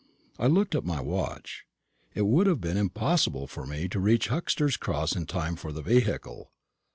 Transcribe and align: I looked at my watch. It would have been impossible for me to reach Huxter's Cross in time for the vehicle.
I 0.39 0.47
looked 0.47 0.73
at 0.73 0.83
my 0.83 0.99
watch. 0.99 1.63
It 2.15 2.25
would 2.25 2.47
have 2.47 2.59
been 2.59 2.75
impossible 2.75 3.45
for 3.45 3.67
me 3.67 3.87
to 3.89 3.99
reach 3.99 4.29
Huxter's 4.29 4.75
Cross 4.75 5.15
in 5.15 5.27
time 5.27 5.55
for 5.55 5.71
the 5.71 5.83
vehicle. 5.83 6.51